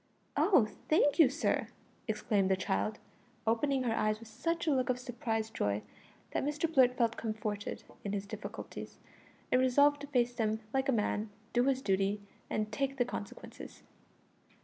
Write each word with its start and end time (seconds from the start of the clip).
"Oh, 0.35 0.65
thank 0.89 1.19
you, 1.19 1.29
sir!" 1.29 1.67
exclaimed 2.07 2.49
the 2.49 2.55
child, 2.55 2.97
opening 3.45 3.83
her 3.83 3.93
eyes 3.93 4.17
with 4.19 4.29
such 4.29 4.65
a 4.65 4.71
look 4.73 4.89
of 4.89 4.97
surprised 4.97 5.53
joy 5.53 5.83
that 6.31 6.43
Mr 6.43 6.65
Blurt 6.73 6.97
felt 6.97 7.15
comforted 7.17 7.83
in 8.03 8.11
his 8.13 8.25
difficulties, 8.25 8.97
and 9.51 9.61
resolved 9.61 10.01
to 10.01 10.07
face 10.07 10.33
them 10.33 10.61
like 10.73 10.89
a 10.89 10.91
man, 10.91 11.29
do 11.53 11.65
his 11.65 11.83
duty, 11.83 12.19
and 12.49 12.71
take 12.71 12.97
the 12.97 13.05
consequences. 13.05 13.83